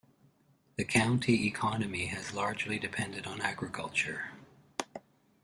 [0.77, 4.31] The county economy has largely depended on agriculture.